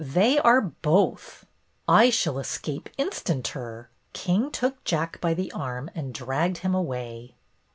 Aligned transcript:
They 0.03 0.39
are 0.39 0.61
both." 0.61 1.45
''I 1.87 2.09
shall 2.11 2.39
escape 2.39 2.89
instanter." 2.97 3.89
King 4.13 4.49
took 4.49 4.83
Jack 4.83 5.21
by 5.21 5.35
the 5.35 5.51
arm 5.51 5.91
and 5.93 6.11
dragged 6.11 6.57
him 6.65 6.73
away. 6.73 7.35